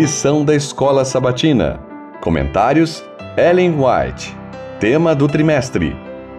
Lição 0.00 0.44
da 0.44 0.54
Escola 0.54 1.04
Sabatina. 1.04 1.80
Comentários: 2.20 3.04
Ellen 3.36 3.74
White. 3.74 4.32
Tema 4.78 5.12
do 5.12 5.26
trimestre: 5.26 5.96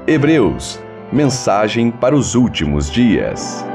Hebreus. 0.08 0.80
Mensagem 1.12 1.92
para 1.92 2.16
os 2.16 2.36
últimos 2.36 2.90
dias. 2.90 3.66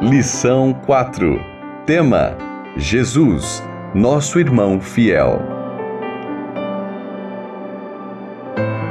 Lição 0.00 0.72
4. 0.86 1.40
Tema: 1.86 2.36
Jesus, 2.76 3.64
nosso 3.92 4.38
irmão 4.38 4.80
fiel. 4.80 5.42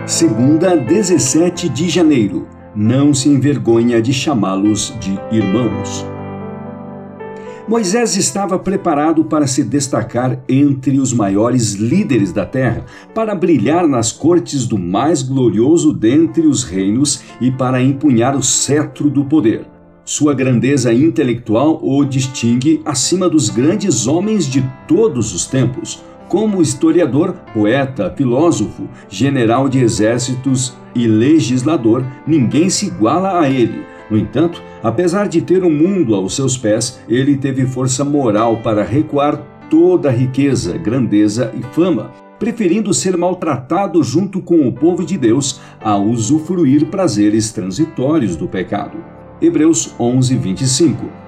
Segunda, 0.05 0.75
17 0.75 1.69
de 1.69 1.87
janeiro. 1.87 2.45
Não 2.75 3.13
se 3.13 3.29
envergonha 3.29 4.01
de 4.01 4.11
chamá-los 4.11 4.93
de 4.99 5.17
irmãos. 5.31 6.05
Moisés 7.67 8.15
estava 8.15 8.59
preparado 8.59 9.25
para 9.25 9.47
se 9.47 9.63
destacar 9.63 10.39
entre 10.47 10.99
os 10.99 11.11
maiores 11.11 11.73
líderes 11.73 12.31
da 12.31 12.45
terra, 12.45 12.85
para 13.11 13.33
brilhar 13.33 13.87
nas 13.87 14.11
cortes 14.11 14.67
do 14.67 14.77
mais 14.77 15.23
glorioso 15.23 15.91
dentre 15.91 16.45
os 16.45 16.63
reinos 16.63 17.23
e 17.41 17.49
para 17.49 17.81
empunhar 17.81 18.35
o 18.35 18.43
cetro 18.43 19.09
do 19.09 19.25
poder. 19.25 19.65
Sua 20.03 20.35
grandeza 20.35 20.93
intelectual 20.93 21.79
o 21.81 22.05
distingue 22.05 22.83
acima 22.85 23.27
dos 23.27 23.49
grandes 23.49 24.05
homens 24.05 24.45
de 24.45 24.63
todos 24.87 25.33
os 25.33 25.47
tempos. 25.47 26.03
Como 26.29 26.61
historiador, 26.61 27.33
poeta, 27.51 28.13
filósofo, 28.15 28.87
general 29.09 29.67
de 29.67 29.79
exércitos 29.79 30.75
e 30.93 31.07
legislador, 31.07 32.05
ninguém 32.27 32.69
se 32.69 32.85
iguala 32.85 33.39
a 33.39 33.49
ele 33.49 33.94
no 34.09 34.17
entanto, 34.17 34.61
apesar 34.83 35.27
de 35.27 35.41
ter 35.41 35.63
o 35.63 35.67
um 35.67 35.71
mundo 35.71 36.15
aos 36.15 36.35
seus 36.35 36.57
pés, 36.57 36.99
ele 37.07 37.37
teve 37.37 37.65
força 37.65 38.03
moral 38.03 38.57
para 38.57 38.83
recuar 38.83 39.37
toda 39.69 40.09
a 40.09 40.11
riqueza, 40.11 40.77
grandeza 40.77 41.51
e 41.57 41.63
fama, 41.73 42.11
preferindo 42.37 42.93
ser 42.93 43.17
maltratado 43.17 44.03
junto 44.03 44.41
com 44.41 44.67
o 44.67 44.71
povo 44.71 45.05
de 45.05 45.17
Deus 45.17 45.59
a 45.81 45.97
usufruir 45.97 46.87
prazeres 46.87 47.51
transitórios 47.51 48.35
do 48.35 48.47
pecado. 48.47 48.97
Hebreus 49.41 49.93
11, 49.99 50.35
25 50.37 51.24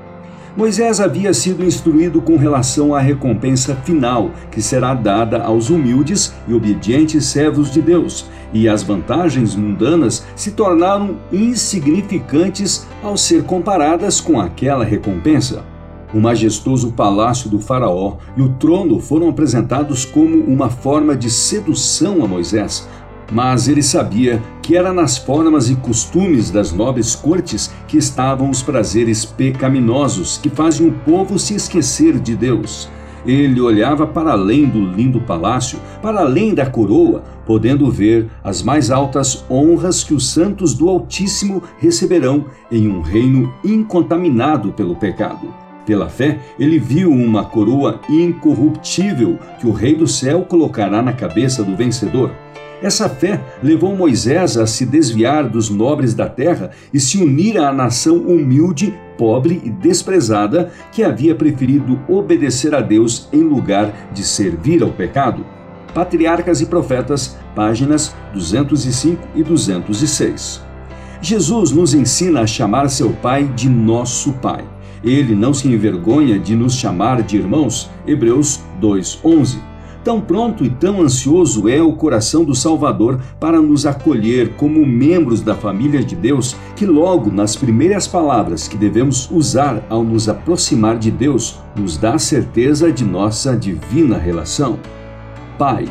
Moisés 0.57 0.99
havia 0.99 1.35
sido 1.35 1.63
instruído 1.63 2.19
com 2.19 2.35
relação 2.35 2.95
à 2.95 2.99
recompensa 2.99 3.75
final 3.75 4.31
que 4.49 4.59
será 4.59 4.95
dada 4.95 5.43
aos 5.43 5.69
humildes 5.69 6.33
e 6.47 6.53
obedientes 6.55 7.25
servos 7.25 7.71
de 7.71 7.79
Deus, 7.79 8.25
e 8.51 8.67
as 8.67 8.81
vantagens 8.81 9.55
mundanas 9.55 10.25
se 10.35 10.49
tornaram 10.49 11.17
insignificantes 11.31 12.87
ao 13.03 13.15
ser 13.15 13.43
comparadas 13.43 14.19
com 14.19 14.41
aquela 14.41 14.83
recompensa. 14.83 15.63
O 16.11 16.19
majestoso 16.19 16.91
palácio 16.91 17.51
do 17.51 17.59
Faraó 17.59 18.17
e 18.35 18.41
o 18.41 18.49
trono 18.49 18.99
foram 18.99 19.29
apresentados 19.29 20.05
como 20.05 20.43
uma 20.43 20.71
forma 20.71 21.15
de 21.15 21.29
sedução 21.29 22.25
a 22.25 22.27
Moisés, 22.27 22.87
mas 23.31 23.67
ele 23.67 23.83
sabia 23.83 24.41
que 24.61 24.75
era 24.75 24.93
nas 24.93 25.17
formas 25.17 25.69
e 25.69 25.75
costumes 25.75 26.49
das 26.49 26.71
nobres 26.71 27.15
cortes 27.15 27.71
que 27.87 27.97
estavam 27.97 28.49
os 28.49 28.61
prazeres 28.61 29.25
pecaminosos 29.25 30.37
que 30.37 30.49
fazem 30.49 30.87
o 30.87 30.91
povo 30.91 31.37
se 31.37 31.55
esquecer 31.55 32.19
de 32.19 32.35
Deus. 32.35 32.89
Ele 33.25 33.59
olhava 33.59 34.07
para 34.07 34.31
além 34.31 34.65
do 34.65 34.79
lindo 34.79 35.19
palácio, 35.19 35.79
para 36.01 36.21
além 36.21 36.53
da 36.53 36.65
coroa, 36.65 37.23
podendo 37.45 37.91
ver 37.91 38.29
as 38.41 38.63
mais 38.63 38.89
altas 38.89 39.43
honras 39.49 40.03
que 40.03 40.13
os 40.13 40.29
santos 40.29 40.73
do 40.73 40.87
Altíssimo 40.87 41.61
receberão 41.77 42.45
em 42.71 42.87
um 42.87 43.01
reino 43.01 43.53
incontaminado 43.65 44.71
pelo 44.71 44.95
pecado. 44.95 45.53
Pela 45.85 46.09
fé, 46.09 46.39
ele 46.59 46.79
viu 46.79 47.09
uma 47.09 47.45
coroa 47.45 47.99
incorruptível 48.09 49.39
que 49.59 49.65
o 49.65 49.71
Rei 49.71 49.95
do 49.95 50.07
céu 50.07 50.41
colocará 50.41 51.01
na 51.01 51.13
cabeça 51.13 51.63
do 51.63 51.75
vencedor. 51.75 52.31
Essa 52.81 53.09
fé 53.09 53.41
levou 53.63 53.95
Moisés 53.95 54.55
a 54.55 54.67
se 54.67 54.85
desviar 54.85 55.49
dos 55.49 55.69
nobres 55.69 56.13
da 56.13 56.29
terra 56.29 56.69
e 56.93 56.99
se 56.99 57.17
unir 57.17 57.57
à 57.57 57.73
nação 57.73 58.17
humilde, 58.17 58.93
pobre 59.17 59.59
e 59.63 59.69
desprezada 59.69 60.71
que 60.91 61.03
havia 61.03 61.33
preferido 61.33 61.99
obedecer 62.07 62.75
a 62.75 62.81
Deus 62.81 63.27
em 63.33 63.41
lugar 63.41 64.09
de 64.13 64.23
servir 64.23 64.83
ao 64.83 64.91
pecado. 64.91 65.43
Patriarcas 65.91 66.61
e 66.61 66.67
Profetas, 66.67 67.35
páginas 67.55 68.15
205 68.33 69.27
e 69.33 69.43
206. 69.43 70.61
Jesus 71.19 71.71
nos 71.71 71.95
ensina 71.95 72.41
a 72.41 72.47
chamar 72.47 72.89
seu 72.89 73.11
Pai 73.11 73.45
de 73.55 73.67
nosso 73.67 74.33
Pai. 74.33 74.63
Ele 75.03 75.33
não 75.33 75.51
se 75.51 75.67
envergonha 75.67 76.37
de 76.37 76.55
nos 76.55 76.75
chamar 76.75 77.23
de 77.23 77.37
irmãos. 77.37 77.89
Hebreus 78.05 78.59
2:11. 78.79 79.57
Tão 80.07 80.21
pronto 80.21 80.63
e 80.63 80.69
tão 80.69 81.01
ansioso 81.01 81.67
é 81.67 81.81
o 81.81 81.91
coração 81.91 82.45
do 82.45 82.55
Salvador 82.55 83.19
para 83.41 83.61
nos 83.61 83.85
acolher 83.85 84.53
como 84.55 84.85
membros 84.85 85.41
da 85.41 85.53
família 85.53 86.01
de 86.01 86.15
Deus, 86.15 86.55
que 86.77 86.85
logo 86.85 87.29
nas 87.29 87.57
primeiras 87.57 88.07
palavras 88.07 88.69
que 88.69 88.77
devemos 88.77 89.29
usar 89.29 89.85
ao 89.89 90.05
nos 90.05 90.29
aproximar 90.29 90.97
de 90.97 91.11
Deus, 91.11 91.59
nos 91.75 91.97
dá 91.97 92.13
a 92.13 92.19
certeza 92.19 92.89
de 92.89 93.03
nossa 93.03 93.53
divina 93.53 94.17
relação. 94.17 94.79
Pai. 95.59 95.83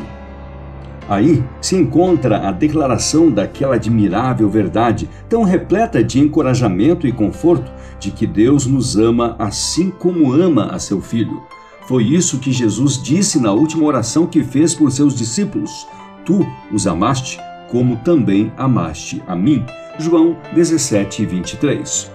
Aí 1.07 1.43
se 1.61 1.75
encontra 1.75 2.49
a 2.49 2.51
declaração 2.51 3.29
daquela 3.29 3.75
admirável 3.75 4.49
verdade, 4.49 5.07
tão 5.29 5.43
repleta 5.43 6.03
de 6.03 6.19
encorajamento 6.19 7.05
e 7.05 7.11
conforto, 7.11 7.71
de 7.99 8.09
que 8.09 8.25
Deus 8.25 8.65
nos 8.65 8.97
ama 8.97 9.35
assim 9.37 9.91
como 9.91 10.33
ama 10.33 10.71
a 10.71 10.79
seu 10.79 11.01
Filho. 11.01 11.39
Foi 11.87 12.03
isso 12.03 12.39
que 12.39 12.51
Jesus 12.51 13.01
disse 13.01 13.39
na 13.39 13.53
última 13.53 13.85
oração 13.85 14.27
que 14.27 14.43
fez 14.43 14.75
por 14.75 14.91
seus 14.91 15.15
discípulos: 15.15 15.87
Tu 16.25 16.45
os 16.71 16.85
amaste, 16.85 17.39
como 17.71 17.95
também 17.97 18.51
amaste 18.57 19.23
a 19.25 19.33
mim. 19.33 19.65
João 19.97 20.35
17, 20.53 21.25
23. 21.25 22.11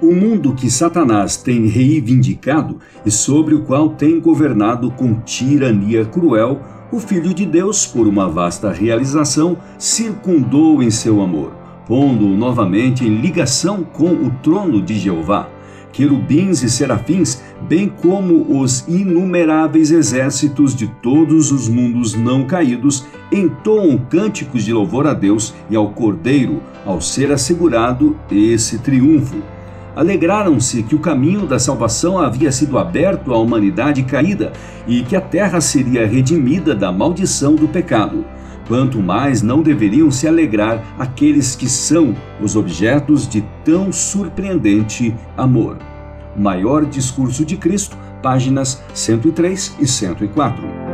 O 0.00 0.12
mundo 0.12 0.54
que 0.54 0.70
Satanás 0.70 1.36
tem 1.36 1.66
reivindicado 1.66 2.78
e 3.04 3.10
sobre 3.10 3.56
o 3.56 3.62
qual 3.62 3.88
tem 3.88 4.20
governado 4.20 4.90
com 4.92 5.14
tirania 5.20 6.04
cruel, 6.04 6.60
o 6.92 7.00
Filho 7.00 7.34
de 7.34 7.44
Deus, 7.44 7.86
por 7.86 8.06
uma 8.06 8.28
vasta 8.28 8.70
realização, 8.70 9.58
circundou 9.78 10.80
em 10.80 10.90
seu 10.90 11.20
amor, 11.20 11.50
pondo-o 11.88 12.36
novamente 12.36 13.04
em 13.04 13.20
ligação 13.20 13.82
com 13.82 14.10
o 14.10 14.30
trono 14.42 14.80
de 14.80 14.96
Jeová 14.96 15.55
querubins 15.96 16.62
e 16.62 16.68
serafins, 16.68 17.42
bem 17.66 17.88
como 17.88 18.60
os 18.60 18.86
inumeráveis 18.86 19.90
exércitos 19.90 20.76
de 20.76 20.86
todos 21.02 21.50
os 21.50 21.68
mundos 21.70 22.14
não 22.14 22.44
caídos, 22.44 23.06
entoam 23.32 23.96
cânticos 23.96 24.62
de 24.62 24.74
louvor 24.74 25.06
a 25.06 25.14
Deus 25.14 25.54
e 25.70 25.74
ao 25.74 25.88
Cordeiro, 25.88 26.60
ao 26.84 27.00
ser 27.00 27.32
assegurado 27.32 28.14
esse 28.30 28.78
triunfo. 28.78 29.36
Alegraram-se 29.96 30.82
que 30.82 30.94
o 30.94 30.98
caminho 30.98 31.46
da 31.46 31.58
salvação 31.58 32.18
havia 32.18 32.52
sido 32.52 32.76
aberto 32.76 33.32
à 33.32 33.38
humanidade 33.38 34.02
caída 34.02 34.52
e 34.86 35.02
que 35.02 35.16
a 35.16 35.20
terra 35.22 35.62
seria 35.62 36.06
redimida 36.06 36.74
da 36.74 36.92
maldição 36.92 37.54
do 37.54 37.66
pecado 37.66 38.22
quanto 38.68 39.00
mais 39.00 39.42
não 39.42 39.62
deveriam 39.62 40.10
se 40.10 40.26
alegrar 40.26 40.82
aqueles 40.98 41.54
que 41.54 41.68
são 41.68 42.14
os 42.40 42.56
objetos 42.56 43.28
de 43.28 43.42
tão 43.64 43.92
surpreendente 43.92 45.14
amor. 45.36 45.78
Maior 46.36 46.84
Discurso 46.84 47.44
de 47.44 47.56
Cristo, 47.56 47.96
páginas 48.22 48.82
103 48.92 49.76
e 49.80 49.86
104. 49.86 50.85